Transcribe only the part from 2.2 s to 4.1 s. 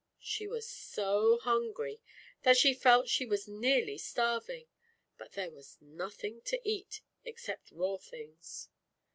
that she felt she was nearly